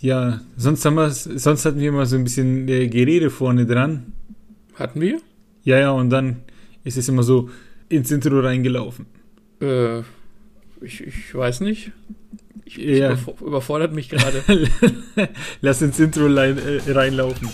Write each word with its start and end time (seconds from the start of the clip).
Ja, 0.00 0.40
sonst 0.56 0.84
haben 0.84 1.10
sonst 1.10 1.64
hatten 1.66 1.78
wir 1.80 1.88
immer 1.90 2.06
so 2.06 2.16
ein 2.16 2.24
bisschen 2.24 2.68
äh, 2.68 2.88
Gerede 2.88 3.30
vorne 3.30 3.66
dran. 3.66 4.12
Hatten 4.74 5.00
wir? 5.00 5.20
Ja, 5.62 5.78
ja, 5.78 5.90
und 5.90 6.08
dann 6.10 6.36
ist 6.84 6.96
es 6.96 7.08
immer 7.08 7.22
so 7.22 7.50
ins 7.90 8.10
Intro 8.10 8.40
reingelaufen. 8.40 9.06
Äh, 9.60 10.00
ich, 10.80 11.02
ich 11.06 11.34
weiß 11.34 11.60
nicht. 11.60 11.92
Ich, 12.64 12.78
Ja. 12.78 13.12
ich 13.12 13.20
überf- 13.20 13.42
überfordert 13.44 13.92
mich 13.92 14.08
gerade. 14.08 14.42
Lass 15.60 15.82
ins 15.82 16.00
Intro 16.00 16.26
rein, 16.32 16.56
äh, 16.58 16.90
reinlaufen. 16.92 17.48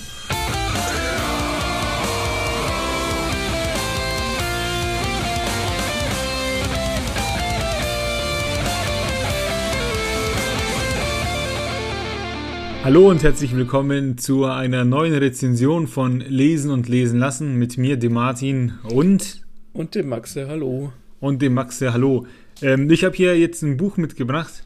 Hallo 12.87 13.11
und 13.11 13.25
herzlich 13.25 13.57
willkommen 13.57 14.17
zu 14.17 14.45
einer 14.45 14.85
neuen 14.85 15.13
Rezension 15.13 15.89
von 15.89 16.21
Lesen 16.21 16.71
und 16.71 16.89
Lesen 16.89 17.19
lassen 17.19 17.57
mit 17.57 17.79
mir, 17.79 17.97
dem 17.97 18.13
Martin 18.13 18.75
und 18.85 19.45
Und 19.73 19.97
dem 19.97 20.09
Maxe, 20.09 20.47
hallo. 20.47 20.93
und 21.19 21.43
dem 21.43 21.55
Maxe. 21.55 21.93
Hallo. 21.93 22.29
Ähm, 22.63 22.89
ich 22.89 23.03
habe 23.03 23.17
hier 23.17 23.37
jetzt 23.37 23.63
ein 23.63 23.77
Buch 23.77 23.97
mitgebracht. 23.97 24.63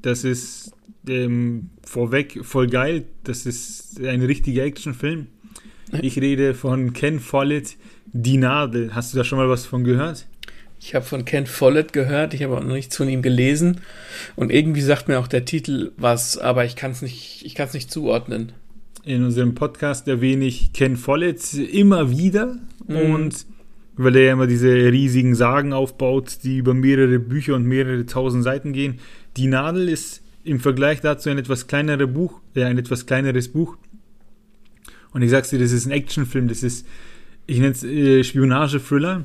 Das 0.00 0.24
ist 0.24 0.72
ähm, 1.06 1.68
vorweg 1.84 2.42
voll 2.42 2.68
geil. 2.68 3.04
Das 3.22 3.44
ist 3.44 4.00
ein 4.02 4.22
richtiger 4.22 4.62
Actionfilm. 4.64 5.26
Ich 6.00 6.18
rede 6.18 6.54
von 6.54 6.94
Ken 6.94 7.20
Follett, 7.20 7.76
Die 8.06 8.38
Nadel. 8.38 8.94
Hast 8.94 9.12
du 9.12 9.18
da 9.18 9.24
schon 9.24 9.36
mal 9.36 9.50
was 9.50 9.66
von 9.66 9.84
gehört? 9.84 10.26
Ich 10.80 10.94
habe 10.94 11.04
von 11.04 11.24
Ken 11.24 11.46
Follett 11.46 11.92
gehört, 11.92 12.34
ich 12.34 12.42
habe 12.42 12.56
auch 12.56 12.62
noch 12.62 12.74
nichts 12.74 12.96
von 12.96 13.08
ihm 13.08 13.22
gelesen. 13.22 13.80
Und 14.36 14.52
irgendwie 14.52 14.80
sagt 14.80 15.08
mir 15.08 15.18
auch 15.18 15.26
der 15.26 15.44
Titel 15.44 15.92
was, 15.96 16.38
aber 16.38 16.64
ich 16.64 16.76
kann 16.76 16.92
es 16.92 17.02
nicht, 17.02 17.44
ich 17.44 17.58
nicht 17.74 17.90
zuordnen. 17.90 18.52
In 19.04 19.24
unserem 19.24 19.54
Podcast 19.54 20.06
erwähne 20.06 20.44
ich 20.44 20.72
Ken 20.72 20.96
Follett 20.96 21.54
immer 21.54 22.10
wieder. 22.10 22.56
Mhm. 22.86 22.96
Und 22.96 23.46
weil 23.98 24.14
er 24.16 24.22
ja 24.22 24.32
immer 24.32 24.46
diese 24.46 24.68
riesigen 24.68 25.34
Sagen 25.34 25.72
aufbaut, 25.72 26.38
die 26.44 26.58
über 26.58 26.72
mehrere 26.72 27.18
Bücher 27.18 27.56
und 27.56 27.64
mehrere 27.64 28.06
tausend 28.06 28.44
Seiten 28.44 28.72
gehen. 28.72 29.00
Die 29.36 29.48
Nadel 29.48 29.88
ist 29.88 30.22
im 30.44 30.60
Vergleich 30.60 31.00
dazu 31.00 31.28
ein 31.30 31.38
etwas 31.38 31.66
kleineres 31.66 32.12
Buch, 32.12 32.40
äh, 32.54 32.64
ein 32.64 32.78
etwas 32.78 33.06
kleineres 33.06 33.48
Buch. 33.48 33.76
Und 35.12 35.22
ich 35.22 35.30
sag's 35.30 35.50
dir, 35.50 35.58
das 35.58 35.72
ist 35.72 35.86
ein 35.86 35.92
Actionfilm, 35.92 36.46
das 36.48 36.62
ist, 36.62 36.86
ich 37.46 37.58
nenne 37.58 37.72
es 37.72 37.82
äh, 37.82 38.22
Spionage-Thriller. 38.22 39.24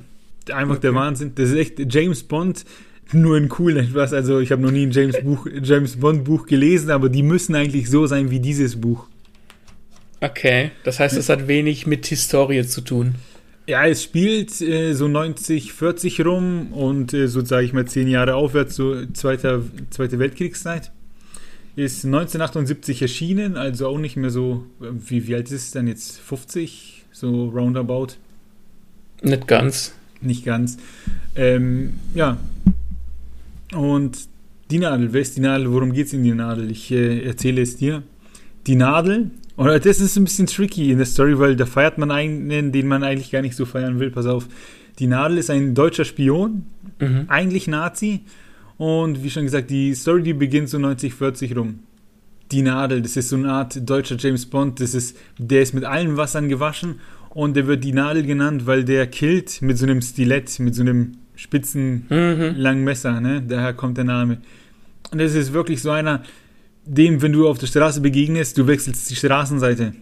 Einfach 0.51 0.77
der 0.77 0.91
Okay. 0.91 0.99
Wahnsinn. 0.99 1.31
Das 1.35 1.49
ist 1.49 1.55
echt 1.55 1.93
James 1.93 2.23
Bond, 2.23 2.65
nur 3.11 3.37
in 3.37 3.49
cool 3.59 3.77
etwas. 3.77 4.13
Also 4.13 4.39
ich 4.39 4.51
habe 4.51 4.61
noch 4.61 4.71
nie 4.71 4.85
ein 4.85 4.91
James, 4.91 5.21
Buch, 5.23 5.47
James 5.61 5.97
Bond 5.97 6.23
Buch 6.23 6.45
gelesen, 6.45 6.91
aber 6.91 7.09
die 7.09 7.23
müssen 7.23 7.55
eigentlich 7.55 7.89
so 7.89 8.07
sein 8.07 8.29
wie 8.31 8.39
dieses 8.39 8.79
Buch. 8.79 9.07
Okay, 10.21 10.71
das 10.83 10.99
heißt, 11.01 11.17
es 11.17 11.27
hat 11.27 11.47
wenig 11.49 11.85
mit 11.85 12.05
Historie 12.05 12.65
zu 12.65 12.81
tun. 12.81 13.15
Ja, 13.67 13.85
es 13.85 14.03
spielt 14.03 14.61
äh, 14.61 14.93
so 14.93 15.07
90, 15.07 15.73
40 15.73 16.25
rum 16.25 16.73
und 16.73 17.13
äh, 17.13 17.27
so 17.27 17.43
sage 17.43 17.65
ich 17.65 17.73
mal 17.73 17.85
10 17.85 18.07
Jahre 18.07 18.35
aufwärts, 18.35 18.75
so 18.75 19.05
zweiter, 19.07 19.61
Zweite 19.89 20.19
Weltkriegszeit. 20.19 20.91
Ist 21.75 22.05
1978 22.05 23.01
erschienen, 23.01 23.57
also 23.57 23.87
auch 23.87 23.97
nicht 23.97 24.15
mehr 24.15 24.29
so, 24.29 24.65
wie, 24.79 25.27
wie 25.27 25.35
alt 25.35 25.45
ist 25.47 25.63
es 25.63 25.71
denn 25.71 25.87
jetzt? 25.87 26.19
50? 26.19 27.05
So 27.11 27.49
roundabout? 27.49 28.09
Nicht 29.21 29.47
ganz. 29.47 29.93
Nicht 30.23 30.45
ganz. 30.45 30.77
Ähm, 31.35 31.93
ja. 32.15 32.37
Und 33.75 34.27
die 34.71 34.79
Nadel, 34.79 35.13
wer 35.13 35.21
ist 35.21 35.37
die 35.37 35.41
Nadel? 35.41 35.71
Worum 35.71 35.93
geht 35.93 36.07
es 36.07 36.13
in 36.13 36.23
die 36.23 36.31
Nadel? 36.33 36.69
Ich 36.71 36.91
äh, 36.91 37.23
erzähle 37.25 37.61
es 37.61 37.75
dir. 37.77 38.03
Die 38.67 38.75
Nadel, 38.75 39.31
oder 39.57 39.79
das 39.79 39.99
ist 39.99 40.15
ein 40.15 40.23
bisschen 40.23 40.47
tricky 40.47 40.91
in 40.91 40.97
der 40.97 41.05
Story, 41.05 41.37
weil 41.37 41.55
da 41.55 41.65
feiert 41.65 41.97
man 41.97 42.11
einen, 42.11 42.71
den 42.71 42.87
man 42.87 43.03
eigentlich 43.03 43.31
gar 43.31 43.41
nicht 43.41 43.55
so 43.55 43.65
feiern 43.65 43.99
will. 43.99 44.09
Pass 44.11 44.25
auf. 44.25 44.47
Die 44.99 45.07
Nadel 45.07 45.37
ist 45.37 45.49
ein 45.49 45.73
deutscher 45.75 46.05
Spion, 46.05 46.63
Mhm. 46.99 47.25
eigentlich 47.27 47.67
Nazi. 47.67 48.21
Und 48.77 49.23
wie 49.23 49.29
schon 49.29 49.43
gesagt, 49.43 49.69
die 49.69 49.93
Story, 49.95 50.23
die 50.23 50.33
beginnt 50.33 50.69
so 50.69 50.77
90, 50.77 51.13
40 51.13 51.55
rum. 51.57 51.79
Die 52.51 52.61
Nadel, 52.61 53.01
das 53.01 53.17
ist 53.17 53.29
so 53.29 53.35
eine 53.35 53.51
Art 53.51 53.87
deutscher 53.89 54.15
James 54.17 54.45
Bond. 54.45 54.79
Das 54.79 54.93
ist, 54.93 55.17
der 55.37 55.61
ist 55.63 55.73
mit 55.73 55.83
allen 55.85 56.17
Wassern 56.17 56.49
gewaschen 56.49 56.95
und 57.33 57.55
der 57.55 57.67
wird 57.67 57.83
die 57.83 57.93
Nadel 57.93 58.23
genannt, 58.23 58.65
weil 58.65 58.83
der 58.83 59.07
killt 59.07 59.61
mit 59.61 59.77
so 59.77 59.85
einem 59.85 60.01
Stilett, 60.01 60.59
mit 60.59 60.75
so 60.75 60.81
einem 60.81 61.13
spitzen, 61.35 62.05
Mhm. 62.09 62.55
langen 62.57 62.83
Messer. 62.83 63.19
Ne? 63.19 63.41
Daher 63.47 63.73
kommt 63.73 63.97
der 63.97 64.03
Name. 64.05 64.37
Und 65.11 65.19
das 65.19 65.33
ist 65.33 65.51
wirklich 65.53 65.81
so 65.81 65.89
einer, 65.91 66.23
dem, 66.85 67.21
wenn 67.21 67.31
du 67.33 67.47
auf 67.47 67.57
der 67.57 67.67
Straße 67.67 68.01
begegnest, 68.01 68.57
du 68.57 68.67
wechselst 68.67 69.09
die 69.09 69.15
Straßenseite. 69.15 69.93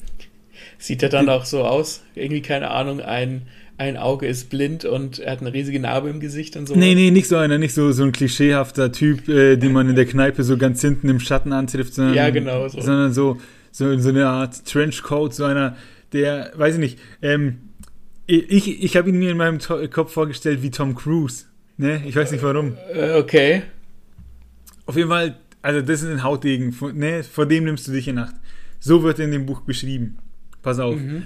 Sieht 0.78 1.04
er 1.04 1.10
dann 1.10 1.30
auch 1.30 1.46
so 1.46 1.64
aus? 1.64 2.02
Irgendwie, 2.16 2.42
keine 2.42 2.72
Ahnung, 2.72 3.02
ein, 3.02 3.44
ein 3.78 3.98
Auge 3.98 4.26
ist 4.28 4.50
blind 4.50 4.84
und 4.86 5.20
er 5.20 5.32
hat 5.34 5.42
eine 5.42 5.54
riesige 5.54 5.80
Narbe 5.80 6.10
im 6.10 6.20
Gesicht 6.20 6.56
und 6.58 6.68
so. 6.68 6.76
Nee, 6.76 6.96
nee, 6.96 7.12
nicht 7.12 7.28
so 7.28 7.38
einer, 7.38 7.58
nicht 7.58 7.74
so, 7.74 7.92
so 7.92 8.04
ein 8.04 8.12
klischeehafter 8.12 8.92
Typ, 8.92 9.28
äh, 9.30 9.58
den 9.58 9.72
man 9.74 9.90
in 9.90 9.96
der 9.96 10.06
Kneipe 10.06 10.44
so 10.44 10.58
ganz 10.58 10.82
hinten 10.82 11.08
im 11.10 11.20
Schatten 11.20 11.54
antrifft, 11.54 11.94
sondern, 11.94 12.16
Ja, 12.16 12.30
genau 12.30 12.68
so. 12.68 12.82
sondern 12.82 13.14
so, 13.14 13.38
so, 13.72 13.98
so 14.00 14.10
eine 14.10 14.28
Art 14.28 14.66
Trenchcoat, 14.66 15.34
so 15.34 15.46
einer, 15.46 15.76
der, 16.14 16.52
weiß 16.56 16.76
ich 16.76 16.80
nicht, 16.80 17.00
ähm, 17.22 17.70
ich, 18.28 18.84
ich 18.84 18.96
habe 18.96 19.10
ihn 19.10 19.20
mir 19.20 19.32
in 19.32 19.38
meinem 19.38 19.60
To 19.60 19.88
Kopf 19.90 20.14
vorgestellt 20.14 20.62
wie 20.62 20.72
Tom 20.72 20.96
Cruise. 20.96 21.46
Ne? 21.78 22.02
Ich 22.06 22.16
weiß 22.16 22.32
nicht 22.32 22.44
warum. 22.44 22.78
Äh, 22.94 23.18
okay. 23.18 23.64
Auf 24.86 24.96
jeden 24.96 25.10
Fall, 25.10 25.38
also 25.62 25.82
das 25.82 26.02
ist 26.02 26.10
ein 26.10 26.24
Hautdegen, 26.24 26.72
vor, 26.72 26.94
ne? 26.94 27.24
vor 27.24 27.46
dem 27.46 27.66
nimmst 27.66 27.88
du 27.88 27.92
dich 27.92 28.08
in 28.08 28.18
Acht. 28.18 28.36
So 28.80 29.04
wird 29.04 29.20
er 29.20 29.26
in 29.26 29.32
dem 29.32 29.46
Buch 29.46 29.62
beschrieben. 29.62 30.18
Pass 30.62 30.80
auf. 30.80 30.96
Mhm. 30.96 31.24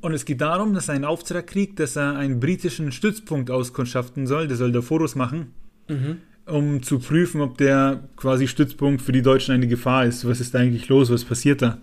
Und 0.00 0.12
es 0.12 0.24
geht 0.24 0.40
darum, 0.40 0.74
dass 0.74 0.88
er 0.88 0.94
einen 0.94 1.04
Auftrag 1.04 1.46
kriegt, 1.46 1.80
dass 1.80 1.96
er 1.96 2.16
einen 2.16 2.40
britischen 2.40 2.92
Stützpunkt 2.92 3.50
auskundschaften 3.50 4.26
soll. 4.26 4.48
Der 4.48 4.56
soll 4.56 4.72
da 4.72 4.82
Fotos 4.82 5.14
machen. 5.14 5.52
Mhm. 5.88 6.18
um 6.46 6.82
zu 6.82 6.98
prüfen, 6.98 7.40
ob 7.40 7.58
der 7.58 8.08
quasi 8.16 8.48
Stützpunkt 8.48 9.02
für 9.02 9.12
die 9.12 9.22
Deutschen 9.22 9.54
eine 9.54 9.68
Gefahr 9.68 10.04
ist. 10.04 10.26
Was 10.26 10.40
ist 10.40 10.54
da 10.54 10.58
eigentlich 10.58 10.88
los? 10.88 11.10
Was 11.10 11.24
passiert 11.24 11.62
da? 11.62 11.78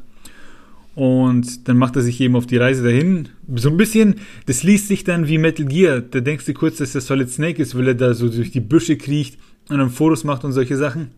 Und 0.95 1.67
dann 1.67 1.77
macht 1.77 1.95
er 1.95 2.03
sich 2.03 2.21
eben 2.21 2.35
auf 2.35 2.45
die 2.45 2.57
Reise 2.57 2.83
dahin. 2.83 3.29
So 3.55 3.69
ein 3.69 3.77
bisschen, 3.77 4.15
das 4.45 4.63
liest 4.63 4.87
sich 4.87 5.03
dann 5.03 5.27
wie 5.27 5.39
Metal 5.39 5.65
Gear. 5.65 6.01
Da 6.01 6.19
denkst 6.19 6.45
du 6.45 6.53
kurz, 6.53 6.77
dass 6.77 6.91
der 6.91 7.01
Solid 7.01 7.29
Snake 7.29 7.61
ist, 7.61 7.75
weil 7.75 7.87
er 7.87 7.95
da 7.95 8.13
so 8.13 8.29
durch 8.29 8.51
die 8.51 8.59
Büsche 8.59 8.95
kriecht 8.97 9.39
und 9.69 9.79
dann 9.79 9.89
Fotos 9.89 10.23
macht 10.23 10.43
und 10.43 10.51
solche 10.51 10.77
Sachen. 10.77 11.09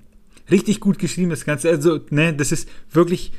Richtig 0.50 0.80
gut 0.80 0.98
geschrieben, 0.98 1.30
das 1.30 1.44
Ganze. 1.44 1.70
Also, 1.70 2.00
ne, 2.10 2.34
das 2.34 2.52
ist 2.52 2.70
wirklich 2.92 3.34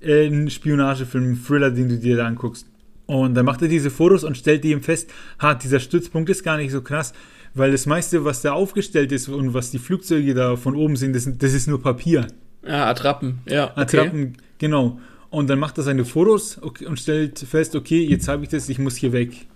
äh, 0.00 0.26
ein 0.26 0.48
Spionagefilm, 0.48 1.32
ein 1.32 1.44
Thriller, 1.44 1.70
den 1.70 1.88
du 1.88 1.98
dir 1.98 2.16
da 2.16 2.26
anguckst. 2.26 2.66
Und 3.06 3.34
dann 3.34 3.44
macht 3.44 3.60
er 3.60 3.68
diese 3.68 3.90
Fotos 3.90 4.24
und 4.24 4.38
stellt 4.38 4.64
eben 4.64 4.80
fest, 4.80 5.10
ha, 5.40 5.54
dieser 5.54 5.80
Stützpunkt 5.80 6.30
ist 6.30 6.42
gar 6.42 6.56
nicht 6.56 6.70
so 6.70 6.80
krass, 6.80 7.12
weil 7.52 7.70
das 7.70 7.84
meiste, 7.84 8.24
was 8.24 8.40
da 8.40 8.52
aufgestellt 8.52 9.12
ist 9.12 9.28
und 9.28 9.52
was 9.52 9.70
die 9.70 9.78
Flugzeuge 9.78 10.32
da 10.32 10.56
von 10.56 10.74
oben 10.74 10.96
sind, 10.96 11.14
das, 11.14 11.28
das 11.36 11.52
ist 11.52 11.66
nur 11.66 11.82
Papier. 11.82 12.28
Ah, 12.64 12.88
Attrappen, 12.88 13.40
ja. 13.46 13.70
Okay. 13.72 13.80
Attrappen, 13.80 14.36
genau. 14.58 15.00
Und 15.32 15.48
dann 15.48 15.58
macht 15.58 15.78
er 15.78 15.82
seine 15.82 16.04
Fotos 16.04 16.58
und 16.58 17.00
stellt 17.00 17.38
fest, 17.38 17.74
okay, 17.74 18.04
jetzt 18.04 18.28
habe 18.28 18.42
ich 18.44 18.50
das, 18.50 18.68
ich 18.68 18.78
muss 18.78 18.96
hier 18.96 19.12
weg. 19.12 19.46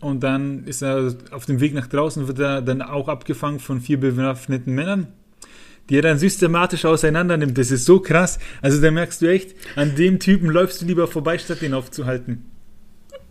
Und 0.00 0.22
dann 0.22 0.64
ist 0.64 0.82
er 0.82 1.14
auf 1.32 1.44
dem 1.44 1.60
Weg 1.60 1.74
nach 1.74 1.86
draußen, 1.86 2.26
wird 2.28 2.38
er 2.38 2.62
dann 2.62 2.80
auch 2.80 3.08
abgefangen 3.08 3.60
von 3.60 3.82
vier 3.82 4.00
bewaffneten 4.00 4.74
Männern, 4.74 5.08
die 5.90 5.96
er 5.96 6.02
dann 6.02 6.18
systematisch 6.18 6.86
auseinander 6.86 7.36
nimmt. 7.36 7.58
Das 7.58 7.70
ist 7.70 7.84
so 7.84 8.00
krass. 8.00 8.38
Also 8.62 8.80
da 8.80 8.90
merkst 8.90 9.20
du 9.20 9.26
echt, 9.26 9.54
an 9.76 9.94
dem 9.96 10.18
Typen 10.18 10.48
läufst 10.48 10.80
du 10.80 10.86
lieber 10.86 11.06
vorbei, 11.06 11.36
statt 11.36 11.60
den 11.60 11.74
aufzuhalten. 11.74 12.46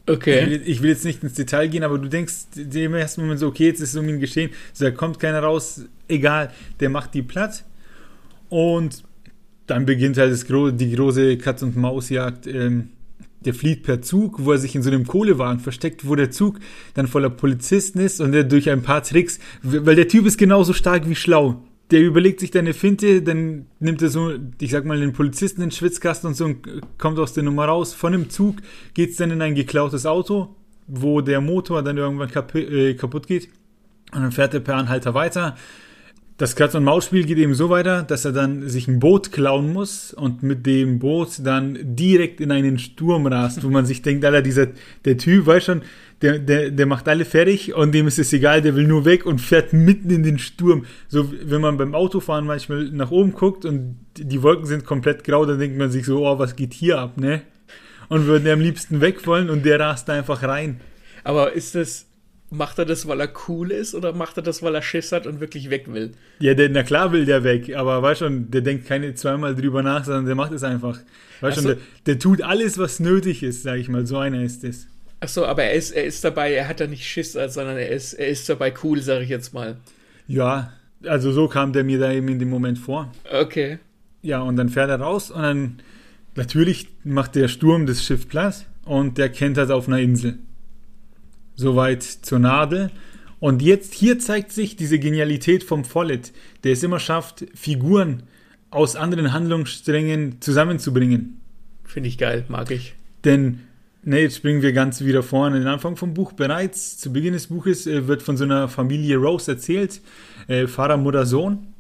Ich, 0.06 0.14
Okay. 0.14 0.46
will, 0.52 0.62
ich 0.66 0.84
will 0.84 0.92
jetzt 0.92 1.04
nicht 1.04 1.24
ins 1.24 1.34
Detail 1.34 1.68
gehen, 1.68 1.84
aber 1.84 1.98
du 1.98 2.10
denkst 2.10 2.58
im 2.58 2.94
ersten 2.94 3.22
Moment 3.22 3.40
so, 3.40 3.48
okay, 3.48 3.66
jetzt 3.66 3.82
ist 3.82 3.90
es 3.90 3.96
um 3.96 4.08
ihn 4.08 4.20
geschehen. 4.20 4.52
So, 4.72 4.86
da 4.86 4.92
kommt 4.92 5.20
keiner 5.20 5.40
raus, 5.42 5.82
egal, 6.08 6.52
der 6.80 6.90
macht 6.92 7.16
die 7.16 7.24
platt. 7.24 7.64
Und 8.50 9.04
dann 9.68 9.86
beginnt 9.86 10.18
halt 10.18 10.32
das 10.32 10.48
gro 10.48 10.72
die 10.72 10.96
große 10.96 11.38
Katz-und-Maus-Jagd. 11.38 12.48
Ähm, 12.48 12.90
der 13.42 13.54
flieht 13.54 13.84
per 13.84 14.02
Zug, 14.02 14.44
wo 14.44 14.52
er 14.52 14.58
sich 14.58 14.76
in 14.76 14.82
so 14.82 14.90
einem 14.90 15.06
Kohlewagen 15.06 15.60
versteckt, 15.60 16.08
wo 16.08 16.16
der 16.16 16.32
Zug 16.32 16.60
dann 16.96 17.08
voller 17.08 17.30
Polizisten 17.30 18.00
ist 18.00 18.20
und 18.20 18.34
er 18.34 18.44
durch 18.44 18.70
ein 18.70 18.82
paar 18.82 19.04
Tricks, 19.04 19.40
weil 19.62 19.96
der 19.96 20.08
Typ 20.08 20.26
ist 20.26 20.38
genauso 20.38 20.74
stark 20.74 21.08
wie 21.08 21.16
schlau. 21.16 21.62
Der 21.92 22.02
überlegt 22.02 22.42
sich 22.42 22.52
dann 22.52 22.66
eine 22.66 22.74
Finte, 22.74 23.22
dann 23.22 23.68
nimmt 23.80 24.02
er 24.02 24.10
so, 24.10 24.34
ich 24.60 24.72
sag 24.72 24.84
mal, 24.84 25.00
den 25.00 25.14
Polizisten 25.14 25.62
in 25.62 25.70
den 25.70 25.76
Schwitzkasten 25.76 26.28
und 26.28 26.34
so 26.34 26.46
und 26.46 26.68
kommt 26.98 27.20
aus 27.20 27.34
der 27.34 27.44
Nummer 27.44 27.66
raus. 27.66 27.94
Von 27.94 28.12
dem 28.12 28.30
Zug 28.30 28.58
geht's 28.94 29.16
dann 29.18 29.32
in 29.32 29.42
ein 29.42 29.56
geklautes 29.56 30.06
Auto, 30.06 30.56
wo 30.88 31.22
der 31.22 31.40
Motor 31.40 31.84
dann 31.84 31.98
irgendwann 31.98 32.30
kapu 32.30 32.58
äh, 32.58 32.96
kaputt 32.96 33.28
geht. 33.28 33.48
Und 34.12 34.22
dann 34.24 34.32
fährt 34.32 34.54
er 34.54 34.60
per 34.60 34.76
Anhalter 34.76 35.14
weiter. 35.14 35.56
Das 36.38 36.56
Katz- 36.56 36.76
und 36.76 36.84
Maus-Spiel 36.84 37.26
geht 37.26 37.40
eben 37.40 37.56
so 37.56 37.72
weiter, 37.72 38.04
dass 38.04 38.24
er 38.24 38.32
dann 38.32 38.70
sich 38.70 38.88
ein 38.88 39.00
Boot 39.00 39.32
klauen 39.32 39.74
muss 39.74 40.14
und 40.14 40.44
mit 40.44 40.68
dem 40.68 41.00
Boot 41.00 41.30
dann 41.44 41.80
direkt 41.82 42.40
in 42.40 42.52
einen 42.52 42.78
Sturm 42.78 43.26
rast, 43.26 43.64
wo 43.64 43.70
man 43.70 43.88
sich 43.88 44.04
denkt, 44.04 44.24
Alter, 44.24 44.44
dieser, 44.44 44.68
der 45.06 45.18
Typ, 45.18 45.48
weiß 45.48 45.66
schon, 45.66 45.82
der, 46.22 46.38
der, 46.38 46.70
der 46.70 46.86
macht 46.86 47.08
alle 47.08 47.26
fertig 47.26 47.74
und 47.74 47.92
dem 47.92 48.08
ist 48.08 48.20
es 48.20 48.32
egal, 48.34 48.62
der 48.62 48.76
will 48.76 48.88
nur 48.88 49.04
weg 49.04 49.26
und 49.26 49.42
fährt 49.42 49.74
mitten 49.74 50.12
in 50.12 50.22
den 50.22 50.38
Sturm. 50.38 50.86
So, 51.08 51.32
wenn 51.44 51.62
man 51.62 51.78
beim 51.78 51.96
Autofahren 51.96 52.46
manchmal 52.46 52.86
nach 52.92 53.10
oben 53.10 53.34
guckt 53.34 53.66
und 53.66 53.98
die 54.16 54.44
Wolken 54.44 54.68
sind 54.68 54.86
komplett 54.86 55.24
grau, 55.24 55.44
dann 55.46 55.58
denkt 55.58 55.78
man 55.78 55.90
sich 55.90 56.06
so, 56.06 56.24
oh, 56.24 56.38
was 56.38 56.56
geht 56.56 56.74
hier 56.74 57.00
ab, 57.00 57.18
ne? 57.18 57.42
Und 58.10 58.26
würden 58.26 58.48
am 58.48 58.62
liebsten 58.62 59.02
weg 59.02 59.26
wollen 59.26 59.50
und 59.50 59.66
der 59.66 59.80
rast 59.80 60.10
einfach 60.10 60.44
rein. 60.44 60.80
Aber 61.24 61.54
ist 61.54 61.76
das, 61.76 62.07
Macht 62.50 62.80
er 62.80 62.86
das, 62.86 63.08
weil 63.08 63.20
er 63.20 63.30
cool 63.48 63.72
ist 63.72 63.94
oder 63.94 64.14
macht 64.14 64.38
er 64.38 64.44
das, 64.44 64.64
weil 64.64 64.74
er 64.74 64.82
Schiss 64.82 65.12
hat 65.12 65.28
und 65.28 65.42
wirklich 65.42 65.70
weg 65.70 65.92
will? 65.92 66.14
Ja, 66.40 66.54
der, 66.54 66.70
na 66.70 66.84
klar 66.84 67.12
will 67.12 67.26
der 67.26 67.44
weg, 67.44 67.76
aber 67.76 68.02
weißt 68.02 68.20
schon, 68.20 68.50
der 68.50 68.62
denkt 68.62 68.88
keine 68.88 69.14
zweimal 69.16 69.54
drüber 69.54 69.84
nach, 69.84 70.06
sondern 70.06 70.26
der 70.26 70.36
macht 70.36 70.54
es 70.54 70.64
einfach. 70.64 70.98
Weißt 71.42 71.58
schon, 71.58 71.66
der, 71.66 71.78
der, 72.06 72.20
tut 72.20 72.42
alles, 72.42 72.78
was 72.78 73.02
nötig 73.02 73.44
ist, 73.44 73.64
sag 73.64 73.78
ich 73.78 73.90
mal. 73.90 74.08
So 74.08 74.18
einer 74.18 74.42
ist 74.44 74.64
es. 74.64 74.88
Achso, 75.20 75.46
aber 75.46 75.64
er 75.64 75.74
ist, 75.74 75.92
er 75.92 76.06
ist 76.06 76.24
dabei, 76.24 76.54
er 76.54 76.70
hat 76.70 76.80
da 76.80 76.88
nicht 76.88 77.06
Schiss, 77.06 77.34
sondern 77.34 77.78
er 77.78 77.90
ist, 77.90 78.14
er 78.14 78.28
ist 78.28 78.48
dabei 78.48 78.74
cool, 78.84 79.02
sag 79.02 79.22
ich 79.22 79.30
jetzt 79.30 79.54
mal. 79.54 79.76
Ja, 80.28 80.72
also 81.04 81.32
so 81.32 81.48
kam 81.48 81.74
der 81.74 81.84
mir 81.84 82.00
da 82.00 82.12
eben 82.12 82.30
in 82.30 82.40
dem 82.40 82.50
Moment 82.50 82.80
vor. 82.80 83.12
Okay. 83.32 83.80
Ja, 84.22 84.42
und 84.42 84.56
dann 84.56 84.70
fährt 84.70 84.90
er 84.90 85.00
raus 85.00 85.32
und 85.32 85.42
dann 85.42 85.80
natürlich 86.36 86.88
macht 87.04 87.36
der 87.36 87.48
Sturm 87.48 87.86
das 87.86 88.04
Schiff 88.04 88.28
Platz 88.30 88.66
und 88.86 89.18
der 89.18 89.30
kennt 89.30 89.58
das 89.58 89.70
auf 89.70 89.88
einer 89.88 90.00
Insel. 90.00 90.38
Soweit 91.58 92.04
zur 92.04 92.38
Nadel. 92.38 92.92
Und 93.40 93.62
jetzt 93.62 93.94
hier 93.94 94.20
zeigt 94.20 94.52
sich 94.52 94.76
diese 94.76 95.00
Genialität 95.00 95.64
vom 95.64 95.84
Follett, 95.86 96.32
der 96.64 96.74
es 96.74 96.84
immer 96.84 97.00
schafft, 97.00 97.46
Figuren 97.56 98.24
aus 98.70 98.96
anderen 98.96 99.34
Handlungssträngen 99.34 100.40
zusammenzubringen. 100.40 101.42
Finde 101.84 102.10
ich 102.10 102.18
geil, 102.18 102.46
mag 102.48 102.70
ich. 102.70 102.94
Denn, 103.26 103.62
ne, 104.04 104.20
jetzt 104.20 104.38
springen 104.38 104.62
wir 104.62 104.72
ganz 104.72 105.02
wieder 105.02 105.24
vorne 105.24 105.58
in 105.58 105.64
den 105.64 105.72
Anfang 105.72 105.96
vom 105.96 106.14
Buch. 106.14 106.34
Bereits 106.34 106.98
zu 106.98 107.12
Beginn 107.12 107.34
des 107.34 107.48
Buches 107.48 107.88
äh, 107.88 108.08
wird 108.08 108.22
von 108.22 108.38
so 108.38 108.44
einer 108.44 108.68
Familie 108.68 109.18
Rose 109.18 109.52
erzählt, 109.52 110.02
äh, 110.48 110.68
Vater, 110.68 110.98
Mutter, 110.98 111.26
Sohn. 111.26 111.74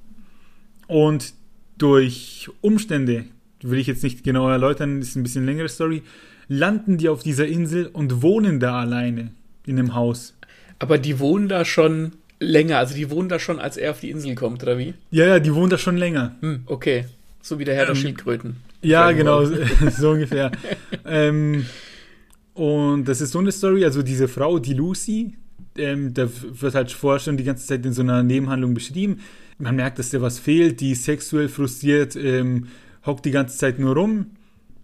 Und 0.87 1.33
durch 1.77 2.49
Umstände, 2.61 3.25
will 3.61 3.79
ich 3.79 3.87
jetzt 3.87 4.03
nicht 4.03 4.23
genau 4.23 4.49
erläutern, 4.49 5.01
ist 5.01 5.15
ein 5.15 5.23
bisschen 5.23 5.45
längere 5.45 5.69
Story, 5.69 6.01
landen 6.47 6.97
die 6.97 7.09
auf 7.09 7.21
dieser 7.21 7.47
Insel 7.47 7.87
und 7.87 8.23
wohnen 8.23 8.59
da 8.59 8.79
alleine 8.79 9.31
in 9.67 9.77
einem 9.77 9.93
Haus. 9.93 10.33
Aber 10.79 10.97
die 10.97 11.19
wohnen 11.19 11.47
da 11.47 11.65
schon 11.65 12.13
länger, 12.39 12.77
also 12.77 12.95
die 12.95 13.09
wohnen 13.09 13.29
da 13.29 13.39
schon, 13.39 13.59
als 13.59 13.77
er 13.77 13.91
auf 13.91 13.99
die 13.99 14.09
Insel 14.09 14.35
kommt, 14.35 14.63
oder 14.63 14.77
wie? 14.77 14.93
Ja, 15.11 15.25
ja, 15.25 15.39
die 15.39 15.53
wohnen 15.53 15.69
da 15.69 15.77
schon 15.77 15.97
länger. 15.97 16.35
Hm, 16.41 16.61
okay. 16.65 17.05
So 17.41 17.59
wie 17.59 17.65
der 17.65 17.75
Herr 17.75 17.83
ähm, 17.83 17.93
der 17.93 17.95
Schildkröten. 17.95 18.57
Ja, 18.81 19.11
genau, 19.11 19.45
so 19.91 20.11
ungefähr. 20.11 20.51
ähm, 21.05 21.65
und 22.53 23.05
das 23.05 23.21
ist 23.21 23.31
so 23.31 23.39
eine 23.39 23.51
Story, 23.51 23.85
also 23.85 24.01
diese 24.01 24.27
Frau, 24.27 24.59
die 24.59 24.73
Lucy, 24.73 25.33
ähm, 25.77 26.13
da 26.13 26.27
wird 26.27 26.75
halt 26.75 26.91
vorher 26.91 27.19
schon 27.19 27.37
die 27.37 27.43
ganze 27.43 27.67
Zeit 27.67 27.85
in 27.85 27.93
so 27.93 28.01
einer 28.01 28.23
Nebenhandlung 28.23 28.73
beschrieben. 28.73 29.19
Man 29.59 29.75
merkt, 29.75 29.99
dass 29.99 30.09
der 30.11 30.21
was 30.21 30.39
fehlt, 30.39 30.81
die 30.81 30.95
sexuell 30.95 31.49
frustriert, 31.49 32.15
ähm, 32.15 32.67
hockt 33.05 33.25
die 33.25 33.31
ganze 33.31 33.57
Zeit 33.57 33.79
nur 33.79 33.95
rum, 33.95 34.31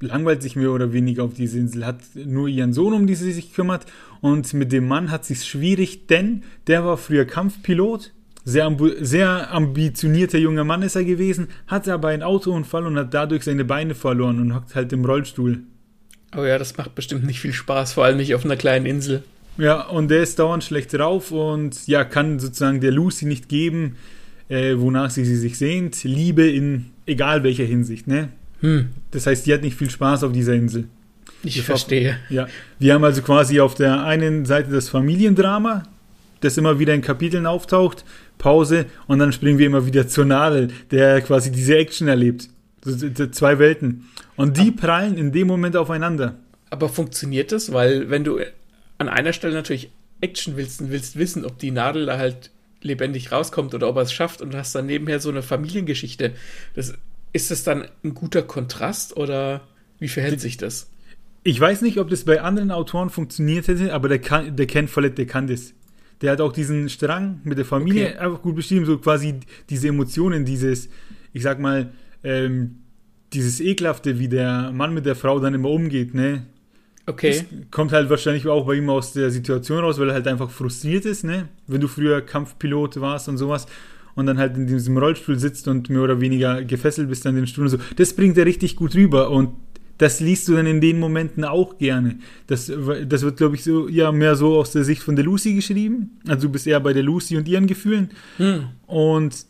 langweilt 0.08 0.42
sich 0.42 0.56
mehr 0.56 0.72
oder 0.72 0.94
weniger 0.94 1.24
auf 1.24 1.34
diese 1.34 1.58
Insel, 1.58 1.86
hat 1.86 2.00
nur 2.14 2.48
ihren 2.48 2.74
Sohn, 2.74 2.94
um 2.94 3.08
die 3.08 3.16
sie 3.16 3.32
sich 3.32 3.54
kümmert 3.54 3.86
und 4.22 4.54
mit 4.54 4.72
dem 4.72 4.88
Mann 4.88 5.12
hat 5.12 5.26
sich 5.26 5.44
schwierig, 5.44 6.08
denn 6.08 6.44
der 6.68 6.86
war 6.86 6.98
früher 6.98 7.26
Kampfpilot, 7.26 8.12
sehr, 8.46 8.76
sehr 9.00 9.52
ambitionierter 9.54 10.38
junger 10.38 10.66
Mann 10.66 10.82
ist 10.82 10.96
er 10.96 11.06
gewesen, 11.06 11.48
hatte 11.68 11.94
aber 11.94 12.10
einen 12.10 12.24
Autounfall 12.24 12.86
und 12.86 12.98
hat 12.98 13.14
dadurch 13.14 13.44
seine 13.44 13.64
Beine 13.64 13.96
verloren 13.96 14.40
und 14.40 14.54
hockt 14.54 14.76
halt 14.76 14.92
im 14.92 15.06
Rollstuhl. 15.06 15.60
Oh 16.36 16.44
ja, 16.44 16.58
das 16.58 16.76
macht 16.78 16.96
bestimmt 16.96 17.26
nicht 17.26 17.40
viel 17.40 17.54
Spaß, 17.54 17.94
vor 17.94 18.06
allem 18.06 18.18
nicht 18.18 18.36
auf 18.36 18.44
einer 18.44 18.58
kleinen 18.58 18.86
Insel. 18.86 19.24
Ja, 19.58 19.88
und 19.88 20.10
der 20.10 20.24
ist 20.24 20.40
dauernd 20.40 20.64
schlecht 20.64 20.94
drauf 20.94 21.32
und 21.32 21.88
ja, 21.88 22.04
kann 22.04 22.40
sozusagen 22.40 22.82
der 22.82 22.92
Lucy 22.92 23.26
nicht 23.26 23.50
geben, 23.50 23.96
äh, 24.50 24.76
wonach 24.78 25.12
sie, 25.12 25.26
sie 25.26 25.38
sich 25.38 25.58
sehnt. 25.58 26.04
Liebe 26.04 26.50
in 26.50 26.88
egal 27.06 27.44
welcher 27.44 27.66
Hinsicht, 27.66 28.08
ne? 28.08 28.30
Hm. 28.64 28.90
Das 29.12 29.28
heißt, 29.28 29.46
die 29.46 29.54
hat 29.54 29.62
nicht 29.62 29.78
viel 29.78 29.90
Spaß 29.90 30.24
auf 30.24 30.32
dieser 30.32 30.54
Insel. 30.54 30.86
Ich, 31.44 31.58
ich 31.58 31.64
verstehe. 31.64 32.18
Auch, 32.28 32.32
ja. 32.32 32.48
Wir 32.80 32.94
haben 32.94 33.04
also 33.04 33.22
quasi 33.22 33.60
auf 33.60 33.76
der 33.76 34.04
einen 34.06 34.46
Seite 34.46 34.72
das 34.72 34.88
Familiendrama, 34.90 35.84
das 36.40 36.58
immer 36.58 36.80
wieder 36.80 36.94
in 36.94 37.02
Kapiteln 37.02 37.46
auftaucht, 37.46 38.06
Pause 38.38 38.86
und 39.08 39.20
dann 39.20 39.34
springen 39.34 39.60
wir 39.60 39.68
immer 39.68 39.86
wieder 39.86 40.08
zur 40.08 40.26
Nadel, 40.26 40.70
der 40.92 41.22
quasi 41.22 41.52
diese 41.52 41.78
Action 41.78 42.08
erlebt. 42.08 42.50
Zwei 43.32 43.60
Welten. 43.60 44.10
Und 44.36 44.58
die 44.58 44.72
prallen 44.72 45.18
in 45.18 45.32
dem 45.32 45.48
Moment 45.48 45.78
aufeinander. 45.78 46.40
Aber 46.70 46.90
funktioniert 46.90 47.52
das? 47.52 47.72
Weil 47.72 48.10
wenn 48.10 48.24
du 48.24 48.40
an 48.98 49.10
einer 49.10 49.34
Stelle 49.34 49.54
natürlich 49.54 49.90
Action 50.22 50.58
willst 50.58 50.82
und 50.82 50.90
willst 50.90 51.18
wissen, 51.18 51.46
ob 51.46 51.60
die 51.60 51.72
Nadel 51.72 52.06
da 52.06 52.18
halt 52.18 52.50
lebendig 52.82 53.32
rauskommt 53.32 53.74
oder 53.74 53.88
ob 53.90 53.98
er 53.98 54.04
es 54.04 54.14
schafft 54.14 54.42
und 54.42 54.56
hast 54.56 54.76
dann 54.76 54.86
nebenher 54.86 55.20
so 55.20 55.30
eine 55.30 55.42
Familiengeschichte. 55.42 56.34
Das, 56.76 56.94
ist 57.34 57.52
das 57.52 57.64
dann 57.64 57.86
ein 58.04 58.14
guter 58.14 58.44
Kontrast 58.44 59.18
oder 59.18 59.62
wie 60.00 60.08
verhält 60.08 60.40
sich 60.40 60.58
das? 60.58 60.90
Ich 61.44 61.60
weiß 61.60 61.82
nicht, 61.82 61.98
ob 61.98 62.10
das 62.10 62.24
bei 62.24 62.42
anderen 62.42 62.72
Autoren 62.72 63.10
funktioniert 63.10 63.68
hätte, 63.68 63.94
aber 63.94 64.08
der, 64.08 64.20
kann, 64.20 64.56
der 64.56 64.68
Ken 64.68 64.88
Follett, 64.88 65.18
der 65.18 65.26
kann 65.26 65.48
das. 65.48 65.74
Der 66.22 66.32
hat 66.32 66.40
auch 66.40 66.54
diesen 66.54 66.88
Strang 66.88 67.42
mit 67.44 67.58
der 67.58 67.66
Familie 67.66 68.12
okay. 68.12 68.18
einfach 68.18 68.42
gut 68.42 68.56
beschrieben, 68.56 68.86
so 68.86 68.98
quasi 68.98 69.42
diese 69.70 69.90
Emotionen, 69.90 70.46
dieses, 70.46 70.88
ich 71.34 71.44
sag 71.44 71.60
mal, 71.60 71.92
ähm, 72.24 72.78
dieses 73.34 73.60
Ekelhafte, 73.60 74.20
wie 74.20 74.30
der 74.30 74.72
Mann 74.72 74.94
mit 74.94 75.06
der 75.06 75.16
Frau 75.16 75.40
dann 75.40 75.54
immer 75.54 75.70
umgeht, 75.70 76.14
ne? 76.14 76.46
Okay. 77.06 77.32
Das 77.32 77.46
kommt 77.72 77.92
halt 77.92 78.10
wahrscheinlich 78.10 78.48
auch 78.48 78.66
bei 78.66 78.76
ihm 78.76 78.90
aus 78.90 79.12
der 79.12 79.30
Situation 79.30 79.80
raus, 79.80 80.00
weil 80.00 80.10
er 80.10 80.14
halt 80.14 80.28
einfach 80.28 80.50
frustriert 80.50 81.04
ist, 81.04 81.26
ne? 81.26 81.50
Wenn 81.68 81.82
du 81.82 81.90
früher 81.90 82.22
Kampfpilot 82.22 83.02
warst 83.02 83.28
und 83.28 83.38
sowas 83.38 83.66
und 84.16 84.26
dann 84.26 84.38
halt 84.38 84.58
in 84.58 84.68
diesem 84.68 84.98
Rollstuhl 84.98 85.40
sitzt 85.40 85.68
und 85.68 85.90
mehr 85.90 86.02
oder 86.02 86.22
weniger 86.22 86.64
gefesselt 86.64 87.10
bist 87.10 87.26
an 87.26 87.36
den 87.36 87.48
Stuhl 87.48 87.66
und 87.66 87.70
so. 87.70 87.80
Das 87.96 88.14
bringt 88.14 88.38
er 88.38 88.46
richtig 88.46 88.76
gut 88.76 88.96
rüber 88.96 89.30
und 89.30 89.50
das 89.98 90.20
liest 90.20 90.48
du 90.48 90.56
dann 90.56 90.66
in 90.66 90.82
den 90.82 91.00
Momenten 91.00 91.46
auch 91.46 91.78
gerne. 91.78 92.18
Das, 92.48 92.72
das 93.08 93.22
wird, 93.22 93.38
glaube 93.38 93.56
ich, 93.56 93.64
so 93.64 93.88
ja 93.88 94.12
mehr 94.12 94.36
so 94.36 94.58
aus 94.58 94.72
der 94.72 94.84
Sicht 94.84 95.04
von 95.04 95.16
der 95.16 95.24
Lucy 95.24 95.54
geschrieben. 95.54 96.20
Also 96.28 96.48
du 96.48 96.52
bist 96.52 96.68
eher 96.68 96.80
bei 96.80 96.94
der 96.94 97.04
Lucy 97.04 97.38
und 97.38 97.48
ihren 97.48 97.68
Gefühlen. 97.68 98.10
Hm. 98.38 98.66
Und 98.88 99.46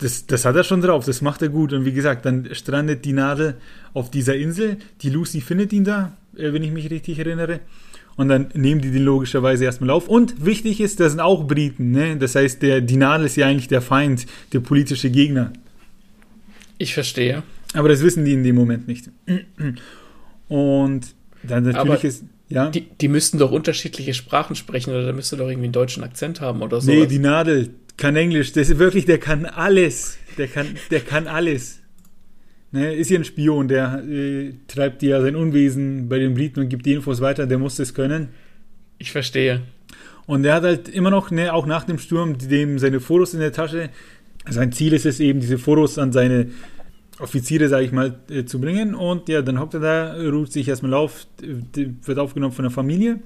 das, 0.00 0.26
das 0.26 0.44
hat 0.44 0.56
er 0.56 0.64
schon 0.64 0.80
drauf, 0.80 1.04
das 1.04 1.22
macht 1.22 1.42
er 1.42 1.48
gut. 1.48 1.72
Und 1.72 1.84
wie 1.84 1.92
gesagt, 1.92 2.26
dann 2.26 2.48
strandet 2.52 3.04
die 3.04 3.12
Nadel 3.12 3.56
auf 3.92 4.10
dieser 4.10 4.36
Insel. 4.36 4.78
Die 5.02 5.10
Lucy 5.10 5.40
findet 5.40 5.72
ihn 5.72 5.84
da, 5.84 6.16
äh, 6.36 6.52
wenn 6.52 6.62
ich 6.62 6.72
mich 6.72 6.90
richtig 6.90 7.18
erinnere. 7.18 7.60
Und 8.16 8.28
dann 8.28 8.48
nehmen 8.54 8.80
die 8.80 8.90
den 8.90 9.02
logischerweise 9.02 9.64
erstmal 9.64 9.90
auf. 9.90 10.08
Und 10.08 10.44
wichtig 10.44 10.80
ist, 10.80 11.00
das 11.00 11.12
sind 11.12 11.20
auch 11.20 11.44
Briten. 11.46 11.90
Ne? 11.90 12.16
Das 12.16 12.34
heißt, 12.34 12.62
der, 12.62 12.80
die 12.80 12.96
Nadel 12.96 13.26
ist 13.26 13.36
ja 13.36 13.46
eigentlich 13.46 13.68
der 13.68 13.82
Feind, 13.82 14.26
der 14.52 14.60
politische 14.60 15.10
Gegner. 15.10 15.52
Ich 16.78 16.94
verstehe. 16.94 17.42
Aber 17.72 17.88
das 17.88 18.02
wissen 18.02 18.24
die 18.24 18.32
in 18.32 18.44
dem 18.44 18.54
Moment 18.54 18.86
nicht. 18.86 19.10
Und 20.48 21.14
dann 21.42 21.64
natürlich 21.64 21.76
Aber 21.76 22.04
ist. 22.04 22.24
Ja? 22.48 22.70
Die, 22.70 22.82
die 22.82 23.08
müssten 23.08 23.38
doch 23.38 23.50
unterschiedliche 23.50 24.14
Sprachen 24.14 24.54
sprechen 24.54 24.90
oder 24.90 25.06
da 25.06 25.12
müsste 25.12 25.36
doch 25.36 25.48
irgendwie 25.48 25.64
einen 25.64 25.72
deutschen 25.72 26.04
Akzent 26.04 26.40
haben 26.40 26.62
oder 26.62 26.80
so. 26.80 26.90
Nee, 26.90 27.06
die 27.06 27.18
Nadel 27.18 27.70
kann 27.96 28.14
Englisch. 28.14 28.52
Das 28.52 28.70
ist 28.70 28.78
wirklich, 28.78 29.06
der 29.06 29.18
kann 29.18 29.44
alles. 29.46 30.18
Der 30.38 30.46
kann, 30.46 30.66
der 30.90 31.00
kann 31.00 31.26
alles. 31.26 31.80
Ne, 32.74 32.92
ist 32.92 33.08
ja 33.08 33.20
ein 33.20 33.24
Spion, 33.24 33.68
der 33.68 34.02
äh, 34.04 34.52
treibt 34.66 35.00
ja 35.04 35.20
sein 35.20 35.36
Unwesen 35.36 36.08
bei 36.08 36.18
den 36.18 36.34
Briten 36.34 36.58
und 36.58 36.68
gibt 36.68 36.84
die 36.86 36.94
Infos 36.94 37.20
weiter, 37.20 37.46
der 37.46 37.56
muss 37.56 37.76
das 37.76 37.94
können. 37.94 38.30
Ich 38.98 39.12
verstehe. 39.12 39.62
Und 40.26 40.44
er 40.44 40.54
hat 40.54 40.64
halt 40.64 40.88
immer 40.88 41.10
noch, 41.10 41.30
ne, 41.30 41.54
auch 41.54 41.66
nach 41.66 41.84
dem 41.84 41.98
Sturm, 41.98 42.36
dem 42.36 42.80
seine 42.80 42.98
Fotos 42.98 43.32
in 43.32 43.38
der 43.38 43.52
Tasche. 43.52 43.90
Sein 44.50 44.72
Ziel 44.72 44.92
ist 44.92 45.06
es 45.06 45.20
eben, 45.20 45.38
diese 45.38 45.56
Fotos 45.56 45.98
an 45.98 46.10
seine 46.10 46.48
Offiziere, 47.20 47.68
sage 47.68 47.84
ich 47.84 47.92
mal, 47.92 48.18
äh, 48.28 48.44
zu 48.44 48.60
bringen. 48.60 48.96
Und 48.96 49.28
ja, 49.28 49.40
dann 49.40 49.60
hockt 49.60 49.74
er 49.74 49.80
da, 49.80 50.14
ruht 50.28 50.50
sich 50.50 50.66
erstmal 50.66 50.94
auf, 50.94 51.28
wird 51.40 52.18
aufgenommen 52.18 52.54
von 52.54 52.64
der 52.64 52.72
Familie. 52.72 53.20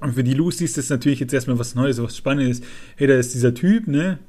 Und 0.00 0.14
für 0.14 0.24
die 0.24 0.32
Lucy 0.32 0.64
ist 0.64 0.78
das 0.78 0.88
natürlich 0.88 1.20
jetzt 1.20 1.34
erstmal 1.34 1.58
was 1.58 1.74
Neues, 1.74 2.02
was 2.02 2.16
Spannendes. 2.16 2.62
Hey, 2.96 3.08
da 3.08 3.14
ist 3.18 3.34
dieser 3.34 3.52
Typ, 3.52 3.86
ne? 3.88 4.20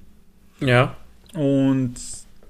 Ja. 0.59 0.97
Und 1.33 1.93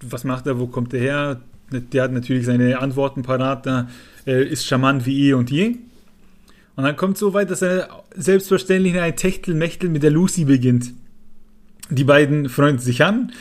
was 0.01 0.24
macht 0.24 0.48
er, 0.48 0.60
wo 0.60 0.68
kommt 0.68 0.94
er 0.94 1.00
her? 1.00 1.42
Der 1.72 2.04
hat 2.04 2.12
natürlich 2.12 2.46
seine 2.46 2.80
Antworten 2.80 3.24
parat, 3.24 3.66
da 3.66 3.89
ist 4.25 4.66
charmant 4.66 5.06
wie 5.06 5.30
eh 5.30 5.34
und 5.34 5.51
je. 5.51 5.75
Und 6.75 6.84
dann 6.84 6.96
kommt 6.96 7.16
es 7.16 7.20
so 7.20 7.34
weit, 7.34 7.50
dass 7.50 7.62
er 7.62 7.89
selbstverständlich 8.16 8.98
ein 9.00 9.16
Techtelmechtel 9.16 9.89
mit 9.89 10.04
der 10.04 10.12
Lucy 10.12 10.46
beginnt. 10.46 10.94
Die 11.89 12.04
beiden 12.04 12.50
freunden 12.50 12.80
sich 12.80 13.04
an 13.04 13.32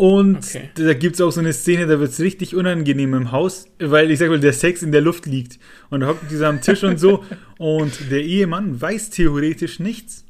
und 0.00 0.38
okay. 0.38 0.70
da 0.76 0.94
gibt 0.94 1.16
es 1.16 1.20
auch 1.20 1.30
so 1.30 1.40
eine 1.40 1.52
Szene, 1.52 1.86
da 1.86 2.00
wird 2.00 2.10
es 2.10 2.20
richtig 2.20 2.54
unangenehm 2.54 3.12
im 3.12 3.32
Haus, 3.32 3.66
weil 3.78 4.10
ich 4.10 4.18
sag 4.18 4.30
mal, 4.30 4.40
der 4.40 4.54
Sex 4.54 4.82
in 4.82 4.92
der 4.92 5.02
Luft 5.02 5.26
liegt. 5.26 5.58
Und 5.90 6.00
da 6.00 6.06
hockt 6.06 6.30
dieser 6.30 6.48
am 6.48 6.62
Tisch 6.62 6.82
und 6.84 6.98
so. 6.98 7.22
Und 7.58 8.10
der 8.10 8.22
Ehemann 8.22 8.80
weiß 8.80 9.10
theoretisch 9.10 9.78
nichts. 9.78 10.24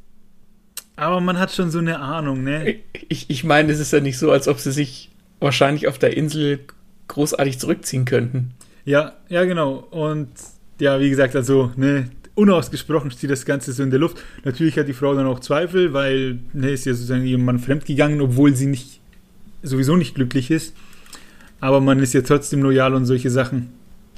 Aber 0.96 1.20
man 1.20 1.38
hat 1.38 1.52
schon 1.52 1.70
so 1.70 1.78
eine 1.78 2.00
Ahnung, 2.00 2.42
ne? 2.42 2.80
Ich, 3.08 3.30
ich 3.30 3.44
meine, 3.44 3.70
es 3.72 3.78
ist 3.78 3.92
ja 3.92 4.00
nicht 4.00 4.18
so, 4.18 4.32
als 4.32 4.48
ob 4.48 4.58
sie 4.58 4.72
sich 4.72 5.12
wahrscheinlich 5.40 5.88
auf 5.88 5.98
der 5.98 6.16
Insel 6.16 6.60
großartig 7.08 7.58
zurückziehen 7.58 8.04
könnten. 8.04 8.52
Ja, 8.84 9.14
ja, 9.28 9.44
genau. 9.44 9.86
Und 9.90 10.28
ja, 10.78 11.00
wie 11.00 11.10
gesagt, 11.10 11.36
also, 11.36 11.72
ne, 11.76 12.10
unausgesprochen 12.34 13.10
steht 13.10 13.30
das 13.30 13.44
Ganze 13.44 13.72
so 13.72 13.82
in 13.82 13.90
der 13.90 13.98
Luft. 13.98 14.18
Natürlich 14.44 14.78
hat 14.78 14.88
die 14.88 14.92
Frau 14.92 15.14
dann 15.14 15.26
auch 15.26 15.40
Zweifel, 15.40 15.92
weil, 15.92 16.38
ne, 16.52 16.70
ist 16.70 16.86
ja 16.86 16.94
sozusagen 16.94 17.26
ihrem 17.26 17.44
Mann 17.44 17.58
fremdgegangen, 17.58 18.20
obwohl 18.20 18.54
sie 18.54 18.66
nicht, 18.66 19.00
sowieso 19.62 19.96
nicht 19.96 20.14
glücklich 20.14 20.50
ist. 20.50 20.74
Aber 21.60 21.80
man 21.80 22.00
ist 22.00 22.14
ja 22.14 22.22
trotzdem 22.22 22.62
loyal 22.62 22.94
und 22.94 23.04
solche 23.04 23.30
Sachen. 23.30 23.72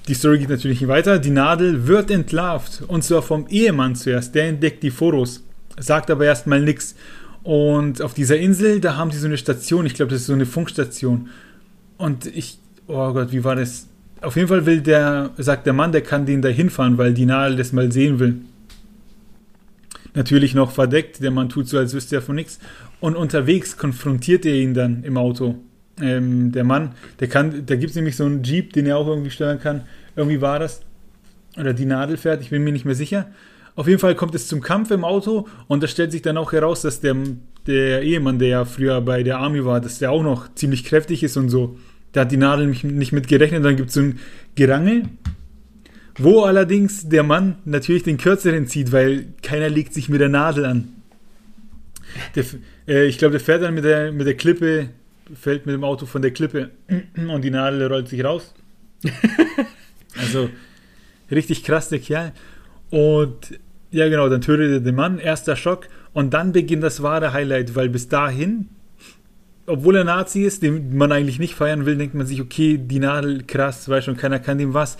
Die 0.08 0.14
Story 0.14 0.38
geht 0.38 0.48
natürlich 0.48 0.86
weiter. 0.86 1.18
Die 1.18 1.30
Nadel 1.30 1.86
wird 1.86 2.10
entlarvt. 2.10 2.82
Und 2.86 3.02
zwar 3.02 3.22
vom 3.22 3.46
Ehemann 3.48 3.96
zuerst. 3.96 4.34
Der 4.34 4.48
entdeckt 4.48 4.82
die 4.82 4.90
Fotos. 4.90 5.44
Sagt 5.78 6.10
aber 6.10 6.24
erstmal 6.24 6.60
nichts. 6.60 6.94
Und 7.42 8.02
auf 8.02 8.14
dieser 8.14 8.38
Insel, 8.38 8.80
da 8.80 8.96
haben 8.96 9.10
sie 9.10 9.18
so 9.18 9.26
eine 9.26 9.38
Station. 9.38 9.86
Ich 9.86 9.94
glaube, 9.94 10.10
das 10.10 10.22
ist 10.22 10.26
so 10.26 10.32
eine 10.32 10.46
Funkstation. 10.46 11.28
Und 11.96 12.26
ich, 12.26 12.58
oh 12.86 13.12
Gott, 13.12 13.32
wie 13.32 13.44
war 13.44 13.56
das? 13.56 13.88
Auf 14.20 14.36
jeden 14.36 14.48
Fall 14.48 14.66
will 14.66 14.80
der, 14.80 15.30
sagt 15.36 15.66
der 15.66 15.72
Mann, 15.72 15.92
der 15.92 16.02
kann 16.02 16.26
den 16.26 16.42
da 16.42 16.48
hinfahren, 16.48 16.98
weil 16.98 17.12
die 17.12 17.26
Nadel 17.26 17.56
das 17.56 17.72
mal 17.72 17.90
sehen 17.90 18.20
will. 18.20 18.36
Natürlich 20.14 20.54
noch 20.54 20.70
verdeckt. 20.70 21.22
Der 21.22 21.30
Mann 21.30 21.48
tut 21.48 21.68
so, 21.68 21.78
als 21.78 21.94
wüsste 21.94 22.16
er 22.16 22.22
von 22.22 22.36
nichts. 22.36 22.60
Und 23.00 23.16
unterwegs 23.16 23.76
konfrontiert 23.76 24.46
er 24.46 24.54
ihn 24.54 24.74
dann 24.74 25.02
im 25.02 25.16
Auto 25.16 25.56
ähm, 26.00 26.52
der 26.52 26.64
Mann, 26.64 26.92
der 27.20 27.28
kann, 27.28 27.66
da 27.66 27.76
gibt 27.76 27.90
es 27.90 27.96
nämlich 27.96 28.16
so 28.16 28.24
einen 28.24 28.42
Jeep, 28.42 28.72
den 28.72 28.86
er 28.86 28.96
auch 28.96 29.06
irgendwie 29.06 29.30
steuern 29.30 29.60
kann. 29.60 29.82
Irgendwie 30.16 30.40
war 30.40 30.58
das. 30.58 30.80
Oder 31.58 31.74
die 31.74 31.84
Nadel 31.84 32.16
fährt, 32.16 32.40
ich 32.40 32.50
bin 32.50 32.64
mir 32.64 32.72
nicht 32.72 32.84
mehr 32.84 32.94
sicher. 32.94 33.26
Auf 33.74 33.88
jeden 33.88 33.98
Fall 33.98 34.14
kommt 34.14 34.34
es 34.34 34.48
zum 34.48 34.60
Kampf 34.60 34.90
im 34.90 35.04
Auto 35.04 35.48
und 35.66 35.82
da 35.82 35.86
stellt 35.86 36.12
sich 36.12 36.22
dann 36.22 36.36
auch 36.36 36.52
heraus, 36.52 36.82
dass 36.82 37.00
der, 37.00 37.16
der 37.66 38.02
Ehemann, 38.02 38.38
der 38.38 38.48
ja 38.48 38.64
früher 38.64 39.00
bei 39.00 39.22
der 39.22 39.38
Army 39.38 39.64
war, 39.64 39.80
dass 39.80 39.98
der 39.98 40.12
auch 40.12 40.22
noch 40.22 40.54
ziemlich 40.54 40.84
kräftig 40.84 41.22
ist 41.22 41.36
und 41.36 41.48
so. 41.48 41.78
Da 42.12 42.22
hat 42.22 42.32
die 42.32 42.36
Nadel 42.36 42.66
nicht, 42.66 42.84
nicht 42.84 43.12
mit 43.12 43.28
gerechnet. 43.28 43.64
Dann 43.64 43.76
gibt 43.76 43.88
es 43.88 43.94
so 43.94 44.00
ein 44.00 44.18
Gerangel, 44.54 45.04
wo 46.18 46.42
allerdings 46.42 47.08
der 47.08 47.22
Mann 47.22 47.56
natürlich 47.64 48.02
den 48.02 48.18
kürzeren 48.18 48.66
zieht, 48.66 48.92
weil 48.92 49.28
keiner 49.42 49.70
legt 49.70 49.94
sich 49.94 50.10
mit 50.10 50.20
der 50.20 50.28
Nadel 50.28 50.66
an. 50.66 50.88
Der, 52.34 52.44
äh, 52.86 53.06
ich 53.06 53.16
glaube, 53.16 53.32
der 53.32 53.40
fährt 53.40 53.62
dann 53.62 53.74
mit 53.74 53.84
der, 53.84 54.12
mit 54.12 54.26
der 54.26 54.36
Klippe 54.36 54.90
fällt 55.34 55.66
mit 55.66 55.74
dem 55.74 55.84
Auto 55.84 56.06
von 56.06 56.22
der 56.22 56.32
Klippe 56.32 56.70
und 57.16 57.42
die 57.42 57.50
Nadel 57.50 57.86
rollt 57.86 58.08
sich 58.08 58.24
raus. 58.24 58.54
also 60.16 60.50
richtig 61.30 61.64
krass, 61.64 61.88
der 61.88 62.00
Kerl. 62.00 62.32
Und 62.92 63.58
ja, 63.90 64.06
genau, 64.10 64.28
dann 64.28 64.42
tötet 64.42 64.70
er 64.70 64.80
den 64.80 64.94
Mann, 64.94 65.18
erster 65.18 65.56
Schock. 65.56 65.88
Und 66.12 66.34
dann 66.34 66.52
beginnt 66.52 66.82
das 66.82 67.02
wahre 67.02 67.32
Highlight, 67.32 67.74
weil 67.74 67.88
bis 67.88 68.08
dahin, 68.08 68.68
obwohl 69.66 69.96
er 69.96 70.04
Nazi 70.04 70.42
ist, 70.42 70.62
den 70.62 70.94
man 70.94 71.10
eigentlich 71.10 71.38
nicht 71.38 71.54
feiern 71.54 71.86
will, 71.86 71.96
denkt 71.96 72.14
man 72.14 72.26
sich, 72.26 72.42
okay, 72.42 72.76
die 72.76 72.98
Nadel, 72.98 73.44
krass, 73.44 73.88
weiß 73.88 74.04
schon, 74.04 74.18
keiner 74.18 74.38
kann 74.40 74.58
dem 74.58 74.74
was. 74.74 74.98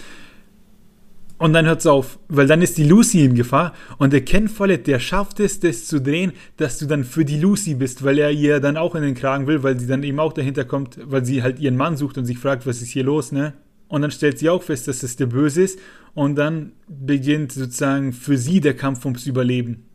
Und 1.36 1.52
dann 1.52 1.66
hört 1.66 1.80
es 1.80 1.86
auf, 1.86 2.18
weil 2.28 2.46
dann 2.46 2.62
ist 2.62 2.78
die 2.78 2.84
Lucy 2.84 3.24
in 3.24 3.34
Gefahr 3.34 3.74
und 3.98 4.12
der 4.12 4.24
Ken 4.24 4.48
Follett, 4.48 4.86
der 4.86 5.00
schafft 5.00 5.40
es, 5.40 5.58
das 5.60 5.86
zu 5.86 6.00
drehen, 6.00 6.32
dass 6.56 6.78
du 6.78 6.86
dann 6.86 7.02
für 7.04 7.24
die 7.24 7.40
Lucy 7.40 7.74
bist, 7.74 8.04
weil 8.04 8.18
er 8.18 8.30
ihr 8.30 8.60
dann 8.60 8.76
auch 8.76 8.94
in 8.94 9.02
den 9.02 9.16
Kragen 9.16 9.48
will, 9.48 9.62
weil 9.64 9.78
sie 9.78 9.88
dann 9.88 10.04
eben 10.04 10.20
auch 10.20 10.32
dahinter 10.32 10.64
kommt, 10.64 10.98
weil 11.04 11.24
sie 11.24 11.42
halt 11.42 11.58
ihren 11.58 11.76
Mann 11.76 11.96
sucht 11.96 12.16
und 12.16 12.26
sich 12.26 12.38
fragt, 12.38 12.64
was 12.64 12.80
ist 12.80 12.90
hier 12.90 13.04
los, 13.04 13.32
ne? 13.32 13.54
Und 13.88 14.02
dann 14.02 14.12
stellt 14.12 14.38
sie 14.38 14.48
auch 14.48 14.62
fest, 14.62 14.88
dass 14.88 15.02
es 15.02 15.16
der 15.16 15.26
Böse 15.26 15.62
ist 15.62 15.78
und 16.14 16.36
dann 16.36 16.72
beginnt 16.88 17.52
sozusagen 17.52 18.12
für 18.12 18.36
sie 18.36 18.60
der 18.60 18.74
Kampf 18.74 19.04
ums 19.04 19.26
Überleben. 19.26 19.86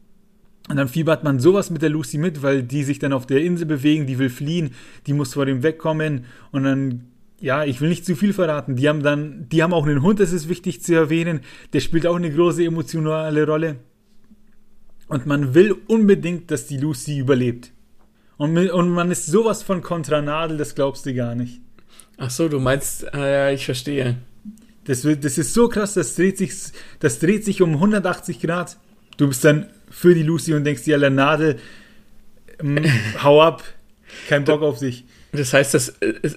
Und 0.70 0.76
dann 0.76 0.88
fiebert 0.88 1.24
man 1.24 1.40
sowas 1.40 1.70
mit 1.70 1.82
der 1.82 1.90
Lucy 1.90 2.18
mit, 2.18 2.42
weil 2.42 2.64
die 2.64 2.84
sich 2.84 3.00
dann 3.00 3.14
auf 3.14 3.26
der 3.26 3.42
Insel 3.42 3.66
bewegen, 3.66 4.06
die 4.06 4.20
will 4.20 4.30
fliehen, 4.30 4.72
die 5.06 5.14
muss 5.14 5.34
vor 5.34 5.46
dem 5.46 5.64
wegkommen 5.64 6.26
und 6.52 6.64
dann 6.64 7.04
ja, 7.40 7.64
ich 7.64 7.82
will 7.82 7.90
nicht 7.90 8.06
zu 8.06 8.16
viel 8.16 8.34
verraten. 8.34 8.76
Die 8.76 8.90
haben 8.90 9.04
dann, 9.04 9.48
die 9.50 9.62
haben 9.62 9.74
auch 9.74 9.86
einen 9.86 10.02
Hund, 10.02 10.20
das 10.20 10.32
ist 10.32 10.50
wichtig 10.50 10.82
zu 10.82 10.96
erwähnen. 10.96 11.42
Der 11.74 11.82
spielt 11.82 12.08
auch 12.08 12.16
eine 12.16 12.32
große 12.32 12.64
emotionale 12.66 13.46
Rolle. 13.46 13.78
Und 15.08 15.26
man 15.26 15.54
will 15.54 15.76
unbedingt, 15.88 16.52
dass 16.52 16.66
die 16.66 16.78
Lucy 16.78 17.20
überlebt. 17.20 17.72
Und, 18.38 18.58
und 18.58 18.90
man 18.90 19.12
ist 19.12 19.26
sowas 19.26 19.64
von 19.64 19.82
Kontranadel, 19.82 20.58
das 20.58 20.76
glaubst 20.76 21.06
du 21.06 21.14
gar 21.14 21.36
nicht. 21.36 21.62
Ach 22.18 22.30
so, 22.30 22.50
du 22.50 22.60
meinst, 22.60 23.04
ja, 23.14 23.52
ich 23.52 23.66
verstehe. 23.66 24.18
Das, 24.88 25.02
das 25.02 25.38
ist 25.38 25.54
so 25.54 25.68
krass, 25.68 25.94
das 25.94 26.16
dreht 26.16 26.38
sich, 26.38 26.54
das 27.00 27.20
dreht 27.20 27.44
sich 27.44 27.62
um 27.62 27.74
180 27.74 28.40
Grad. 28.40 28.78
Du 29.18 29.28
bist 29.28 29.44
dann 29.44 29.68
für 29.90 30.16
die 30.16 30.24
Lucy 30.24 30.54
und 30.54 30.64
denkst 30.64 30.84
dir, 30.84 30.96
aller 30.96 31.10
Nadel, 31.10 31.60
ähm, 32.60 32.80
hau 33.24 33.42
ab, 33.42 33.64
kein 34.30 34.46
Bock 34.46 34.62
auf 34.62 34.78
sich. 34.78 35.04
Das 35.34 35.54
heißt, 35.54 35.74
das, 35.74 35.90
äh, 36.00 36.32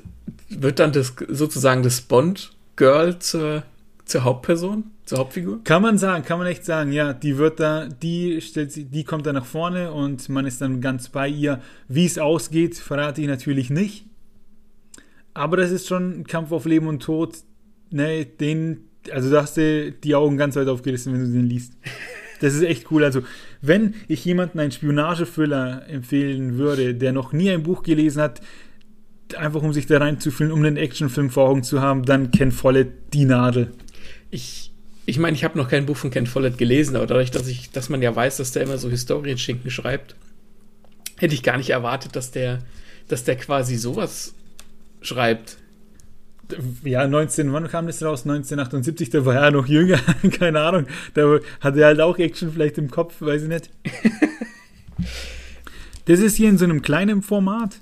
wird 0.48 0.80
dann 0.80 0.92
das 0.92 1.14
sozusagen 1.28 1.84
das 1.84 2.00
Bond-Girl 2.00 3.20
zur, 3.20 3.62
zur 4.04 4.24
Hauptperson, 4.24 4.84
zur 5.04 5.18
Hauptfigur? 5.18 5.60
Kann 5.62 5.82
man 5.82 5.96
sagen, 5.96 6.24
kann 6.24 6.38
man 6.38 6.48
echt 6.48 6.64
sagen, 6.64 6.90
ja. 6.90 7.12
Die 7.12 7.38
wird 7.38 7.60
da, 7.60 7.86
die 7.86 8.40
stellt 8.40 8.72
sie, 8.72 8.84
die 8.84 9.04
kommt 9.04 9.26
da 9.26 9.32
nach 9.32 9.46
vorne 9.46 9.92
und 9.92 10.28
man 10.28 10.44
ist 10.44 10.60
dann 10.60 10.80
ganz 10.80 11.08
bei 11.08 11.28
ihr. 11.28 11.60
Wie 11.86 12.04
es 12.04 12.18
ausgeht, 12.18 12.76
verrate 12.76 13.20
ich 13.20 13.28
natürlich 13.28 13.70
nicht. 13.70 14.06
Aber 15.34 15.56
das 15.56 15.70
ist 15.70 15.86
schon 15.86 16.20
ein 16.20 16.26
Kampf 16.26 16.50
auf 16.50 16.64
Leben 16.64 16.88
und 16.88 17.00
Tod. 17.00 17.36
Ne, 17.90 18.24
den, 18.24 18.88
also 19.10 19.30
da 19.30 19.42
hast 19.42 19.56
du 19.56 19.92
die 19.92 20.14
Augen 20.14 20.36
ganz 20.36 20.56
weit 20.56 20.68
aufgerissen, 20.68 21.12
wenn 21.12 21.20
du 21.20 21.32
den 21.32 21.46
liest. 21.46 21.74
Das 22.40 22.54
ist 22.54 22.62
echt 22.62 22.90
cool. 22.90 23.04
Also, 23.04 23.22
wenn 23.60 23.94
ich 24.08 24.24
jemanden 24.24 24.60
einen 24.60 24.72
Spionagefüller 24.72 25.86
empfehlen 25.88 26.56
würde, 26.56 26.94
der 26.94 27.12
noch 27.12 27.32
nie 27.32 27.50
ein 27.50 27.62
Buch 27.62 27.82
gelesen 27.82 28.22
hat, 28.22 28.40
einfach 29.36 29.62
um 29.62 29.72
sich 29.72 29.86
da 29.86 29.98
reinzufühlen, 29.98 30.52
um 30.52 30.64
einen 30.64 30.76
Actionfilm 30.76 31.30
vor 31.30 31.48
Augen 31.48 31.62
zu 31.62 31.80
haben, 31.80 32.04
dann 32.04 32.30
Ken 32.30 32.52
Follett 32.52 32.88
die 33.12 33.24
Nadel. 33.26 33.72
Ich, 34.30 34.72
ich 35.06 35.18
meine, 35.18 35.36
ich 35.36 35.44
habe 35.44 35.58
noch 35.58 35.68
kein 35.68 35.86
Buch 35.86 35.96
von 35.96 36.10
Ken 36.10 36.26
Follett 36.26 36.58
gelesen, 36.58 36.96
aber 36.96 37.06
dadurch, 37.06 37.30
dass 37.30 37.46
ich, 37.46 37.70
dass 37.70 37.88
man 37.88 38.02
ja 38.02 38.14
weiß, 38.14 38.38
dass 38.38 38.52
der 38.52 38.62
immer 38.62 38.78
so 38.78 38.88
Historienschinken 38.88 39.70
schreibt, 39.70 40.16
hätte 41.18 41.34
ich 41.34 41.42
gar 41.42 41.58
nicht 41.58 41.70
erwartet, 41.70 42.16
dass 42.16 42.30
der, 42.30 42.60
dass 43.08 43.24
der 43.24 43.36
quasi 43.36 43.76
sowas 43.76 44.34
schreibt. 45.02 45.58
Ja, 46.84 47.06
19, 47.06 47.52
wann 47.52 47.68
kam 47.68 47.86
das 47.86 48.02
raus? 48.02 48.22
1978, 48.22 49.10
da 49.10 49.24
war 49.24 49.34
er 49.34 49.50
noch 49.50 49.66
jünger, 49.66 49.98
keine 50.38 50.60
Ahnung. 50.60 50.86
Da 51.14 51.38
hatte 51.60 51.80
er 51.80 51.86
halt 51.86 52.00
auch 52.00 52.18
Action 52.18 52.52
vielleicht 52.52 52.78
im 52.78 52.90
Kopf, 52.90 53.20
weiß 53.20 53.42
ich 53.42 53.48
nicht. 53.48 53.70
das 56.06 56.20
ist 56.20 56.36
hier 56.36 56.48
in 56.48 56.58
so 56.58 56.64
einem 56.64 56.82
kleinen 56.82 57.22
Format 57.22 57.80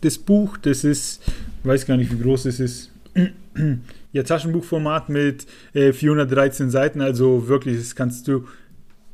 das 0.00 0.18
Buch. 0.18 0.56
Das 0.56 0.84
ist, 0.84 1.22
weiß 1.64 1.86
gar 1.86 1.96
nicht, 1.96 2.12
wie 2.12 2.22
groß 2.22 2.46
es 2.46 2.60
ist. 2.60 2.90
ja, 4.12 4.22
Taschenbuchformat 4.22 5.08
mit 5.08 5.46
äh, 5.74 5.92
413 5.92 6.70
Seiten. 6.70 7.00
Also 7.00 7.48
wirklich, 7.48 7.78
das 7.78 7.94
kannst 7.94 8.28
du, 8.28 8.46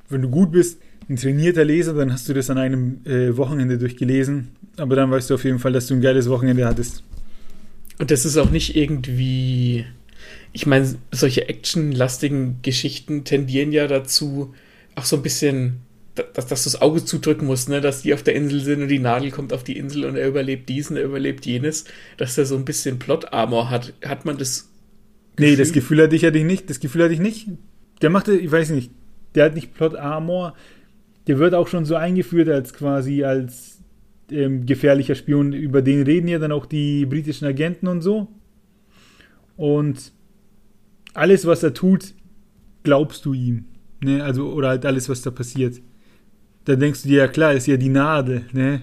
wenn 0.09 0.23
du 0.23 0.29
gut 0.29 0.53
bist, 0.53 0.81
ein 1.09 1.17
trainierter 1.17 1.65
Leser, 1.65 1.93
dann 1.95 2.13
hast 2.13 2.29
du 2.29 2.35
das 2.35 2.51
an 2.51 2.59
einem 2.59 3.01
äh, 3.05 3.37
Wochenende 3.37 3.79
durchgelesen. 3.79 4.49
Aber 4.77 4.97
dann 4.97 5.11
weißt 5.11 5.31
du 5.31 5.35
auf 5.35 5.45
jeden 5.45 5.59
Fall, 5.59 5.73
dass 5.73 5.87
du 5.87 5.95
ein 5.95 6.01
geiles 6.01 6.29
Wochenende 6.29 6.67
hattest. 6.67 7.05
Und 7.99 8.11
das 8.11 8.25
ist 8.25 8.37
auch 8.37 8.51
nicht 8.51 8.77
irgendwie. 8.77 9.87
Ich 10.53 10.67
meine, 10.67 10.97
solche 11.11 11.49
actionlastigen 11.49 12.61
Geschichten 12.63 13.25
tendieren 13.25 13.73
ja 13.73 13.87
dazu, 13.87 14.55
auch 14.95 15.05
so 15.05 15.17
ein 15.17 15.23
bisschen 15.23 15.81
dass, 16.15 16.47
dass 16.47 16.65
du 16.65 16.71
das 16.71 16.81
Auge 16.81 17.05
zudrücken 17.05 17.47
musst, 17.47 17.69
ne? 17.69 17.81
dass 17.81 18.03
die 18.03 18.15
auf 18.15 18.23
der 18.23 18.35
Insel 18.35 18.61
sind 18.61 18.83
und 18.83 18.89
die 18.89 18.99
Nadel 18.99 19.31
kommt 19.31 19.53
auf 19.53 19.65
die 19.65 19.77
Insel 19.77 20.05
und 20.05 20.17
er 20.17 20.29
überlebt 20.29 20.69
diesen, 20.69 20.97
er 20.97 21.05
überlebt 21.05 21.45
jenes, 21.47 21.85
dass 22.17 22.39
er 22.39 22.47
so 22.47 22.57
ein 22.57 22.65
bisschen 22.65 22.99
Plot-Armor 22.99 23.71
hat. 23.71 23.93
Hat 24.05 24.25
man 24.25 24.39
das 24.39 24.69
Gefühl? 25.37 25.51
Nee, 25.51 25.57
das 25.57 25.73
Gefühl 25.73 26.03
hatte 26.03 26.17
ich 26.17 26.23
ja 26.23 26.31
nicht. 26.31 26.71
Das 26.71 26.81
Gefühl 26.81 27.05
hatte 27.05 27.15
ich 27.15 27.21
nicht. 27.21 27.49
Der 28.03 28.11
machte, 28.11 28.37
ich 28.37 28.51
weiß 28.51 28.71
nicht, 28.71 28.93
der 29.35 29.47
hat 29.47 29.55
nicht 29.55 29.75
Plot-Armor. 29.75 30.55
Der 31.27 31.39
wird 31.39 31.55
auch 31.55 31.69
schon 31.69 31.85
so 31.85 31.97
eingeführt 31.97 32.49
als 32.49 32.75
quasi 32.75 33.25
als 33.25 33.74
ähm, 34.31 34.67
gefährlicher 34.67 35.15
Spion. 35.15 35.53
Über 35.53 35.83
den 35.83 36.03
reden 36.03 36.29
ja 36.29 36.39
dann 36.39 36.53
auch 36.53 36.67
die 36.67 37.07
britischen 37.07 37.47
Agenten 37.47 37.89
und 37.89 38.01
so. 38.01 38.29
Und 39.57 40.13
alles, 41.15 41.47
was 41.47 41.63
er 41.63 41.75
tut, 41.75 42.15
glaubst 42.83 43.25
du 43.25 43.35
ihm. 43.35 43.67
Ne? 44.01 44.23
Also, 44.23 44.53
oder 44.53 44.69
halt 44.69 44.85
alles, 44.87 45.09
was 45.09 45.23
da 45.23 45.31
passiert 45.31 45.81
dann 46.65 46.81
denkst 46.81 47.03
du 47.03 47.09
dir, 47.09 47.19
ja 47.19 47.29
klar, 47.29 47.53
ist 47.53 47.67
ja 47.67 47.77
die 47.77 47.89
Nadel, 47.89 48.47
ne? 48.53 48.83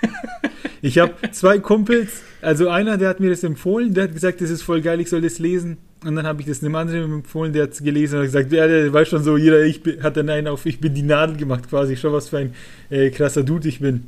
ich 0.82 0.98
habe 0.98 1.14
zwei 1.32 1.58
Kumpels, 1.58 2.22
also 2.42 2.68
einer, 2.68 2.98
der 2.98 3.08
hat 3.08 3.20
mir 3.20 3.30
das 3.30 3.42
empfohlen, 3.44 3.94
der 3.94 4.04
hat 4.04 4.12
gesagt, 4.12 4.40
das 4.40 4.50
ist 4.50 4.62
voll 4.62 4.80
geil, 4.82 5.00
ich 5.00 5.08
soll 5.08 5.22
das 5.22 5.38
lesen. 5.38 5.78
Und 6.04 6.14
dann 6.14 6.26
habe 6.26 6.40
ich 6.40 6.46
das 6.46 6.62
einem 6.62 6.76
anderen 6.76 7.12
empfohlen, 7.12 7.52
der 7.52 7.64
hat 7.64 7.72
es 7.72 7.82
gelesen 7.82 8.16
und 8.16 8.20
hat 8.20 8.26
gesagt, 8.26 8.52
ja, 8.52 8.68
der 8.68 8.92
weiß 8.92 9.08
schon 9.08 9.24
so, 9.24 9.36
jeder 9.36 9.62
ich 9.62 9.82
bin, 9.82 10.00
hat 10.02 10.16
dann 10.16 10.28
einen 10.28 10.46
auf, 10.46 10.64
ich 10.64 10.78
bin 10.78 10.94
die 10.94 11.02
Nadel 11.02 11.36
gemacht 11.36 11.68
quasi, 11.68 11.96
schon 11.96 12.12
was 12.12 12.28
für 12.28 12.38
ein 12.38 12.54
äh, 12.88 13.10
krasser 13.10 13.42
Dude 13.42 13.68
ich 13.68 13.80
bin. 13.80 14.04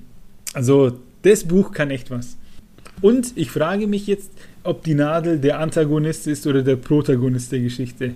Also, 0.52 0.98
das 1.22 1.44
Buch 1.44 1.72
kann 1.72 1.90
echt 1.90 2.10
was. 2.10 2.36
Und 3.00 3.32
ich 3.36 3.50
frage 3.50 3.86
mich 3.86 4.06
jetzt, 4.06 4.30
ob 4.62 4.84
die 4.84 4.94
Nadel 4.94 5.38
der 5.38 5.58
Antagonist 5.58 6.26
ist 6.26 6.46
oder 6.46 6.62
der 6.62 6.76
Protagonist 6.76 7.52
der 7.52 7.60
Geschichte. 7.60 8.14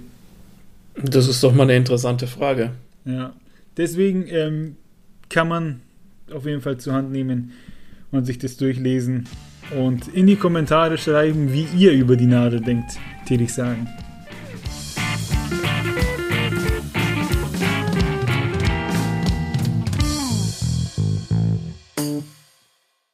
Das 0.97 1.27
ist 1.27 1.43
doch 1.43 1.55
mal 1.55 1.65
eine 1.65 1.77
interessante 1.77 2.27
Frage. 2.27 2.73
Ja. 3.05 3.33
Deswegen 3.77 4.27
ähm, 4.29 4.77
kann 5.29 5.49
man 5.49 5.81
auf 6.33 6.47
jeden 6.47 6.61
Fall 6.61 6.79
zur 6.79 6.93
Hand 6.93 7.11
nehmen 7.11 7.53
und 8.11 8.25
sich 8.25 8.39
das 8.39 8.57
durchlesen 8.57 9.27
und 9.77 10.09
in 10.09 10.27
die 10.27 10.37
Kommentare 10.37 10.99
schreiben, 10.99 11.53
wie 11.53 11.67
ihr 11.77 11.93
über 11.93 12.17
die 12.17 12.27
Nadel 12.27 12.61
denkt, 12.61 12.93
tätig 13.27 13.53
sagen. 13.53 13.89